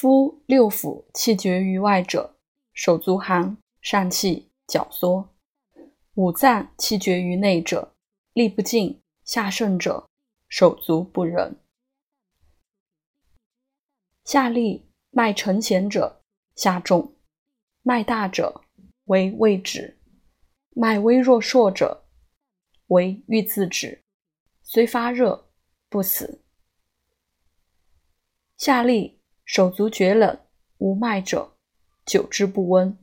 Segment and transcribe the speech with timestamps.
[0.00, 2.34] 夫六腑气绝于外者，
[2.72, 5.28] 手足寒，疝气，脚缩；
[6.14, 7.94] 五脏气绝于内者，
[8.32, 10.08] 力不尽，下盛者，
[10.48, 11.54] 手足不仁。
[14.24, 16.22] 下利脉沉弦者，
[16.54, 17.12] 下重；
[17.82, 18.62] 脉大者
[19.04, 19.98] 为未止，
[20.70, 22.06] 脉微弱硕者
[22.86, 24.02] 为欲自止，
[24.62, 25.50] 虽发热
[25.90, 26.42] 不死。
[28.56, 29.19] 下利。
[29.52, 30.38] 手足厥冷
[30.78, 31.56] 无脉者，
[32.06, 32.96] 久之不温；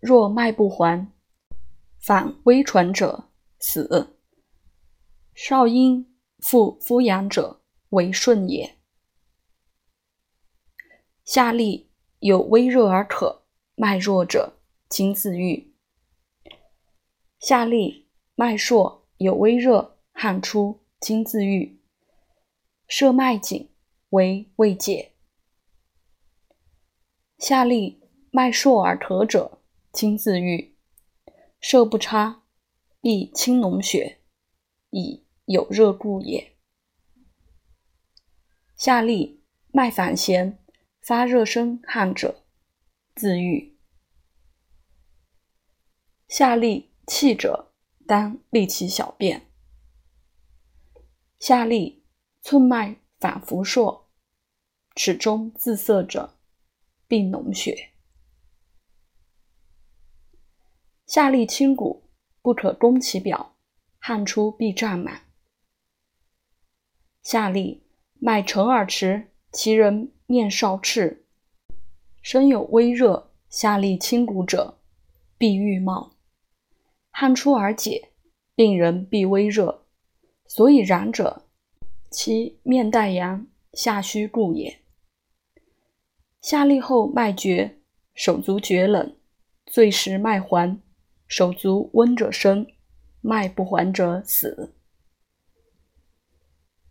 [0.00, 1.06] 若脉不还，
[2.00, 3.28] 反微喘者，
[3.60, 4.16] 死。
[5.36, 7.60] 少阴复肤阳者，
[7.90, 8.76] 为顺也。
[11.24, 13.44] 下利有微热而渴，
[13.76, 14.54] 脉弱者，
[14.88, 15.72] 经自愈。
[17.38, 21.80] 下利脉硕，有微热，汗出，经自愈。
[22.88, 23.70] 摄脉紧，
[24.08, 25.12] 为未解。
[27.38, 29.60] 下利脉硕而咳者，
[29.92, 30.74] 经自愈；
[31.60, 32.42] 色不差，
[33.02, 34.20] 必青脓血，
[34.90, 36.56] 以有热故也。
[38.74, 40.58] 下利脉反弦，
[41.02, 42.44] 发热生汗者，
[43.14, 43.76] 自愈。
[46.28, 47.74] 下利气者，
[48.06, 49.46] 当利其小便。
[51.38, 52.02] 下利
[52.40, 54.08] 寸脉反浮硕，
[54.94, 56.35] 齿中自涩者。
[57.08, 57.90] 并脓血，
[61.06, 62.02] 下利清谷，
[62.42, 63.54] 不可攻其表，
[63.98, 65.22] 汗出必胀满。
[67.22, 67.82] 下利
[68.18, 71.24] 脉沉而迟，其人面少赤，
[72.22, 74.78] 身有微热，下利清谷者，
[75.38, 76.12] 必欲冒，
[77.10, 78.10] 汗出而解，
[78.54, 79.86] 病人必微热，
[80.46, 81.46] 所以然者，
[82.10, 84.80] 其面带阳，下虚故也。
[86.46, 87.80] 下利后脉绝，
[88.14, 89.16] 手足厥冷，
[89.66, 90.80] 醉时脉还，
[91.26, 92.64] 手足温者生，
[93.20, 94.72] 脉不还者死。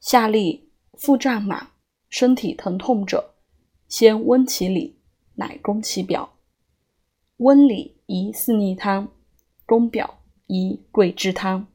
[0.00, 1.70] 下利腹胀满，
[2.10, 3.36] 身体疼痛者，
[3.88, 4.98] 先温其里，
[5.36, 6.34] 乃攻其表。
[7.38, 9.08] 温里宜四逆汤，
[9.64, 11.66] 攻表宜桂枝汤。